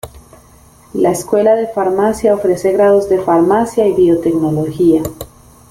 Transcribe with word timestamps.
La 0.95 1.11
escuela 1.11 1.53
de 1.53 1.67
farmacia 1.67 2.33
ofrece 2.33 2.71
grados 2.71 3.07
de 3.07 3.19
farmacia 3.21 3.87
y 3.87 3.93
biotecnología. 3.93 5.03